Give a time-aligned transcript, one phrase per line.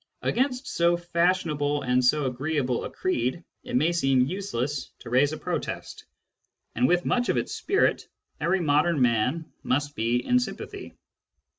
[0.23, 5.37] Against so fashionable and so agreeable a creed it may seem useless to raise a
[5.37, 6.05] protest;
[6.73, 8.07] and with much of its spirit
[8.39, 10.95] every modern man must be in sympathy.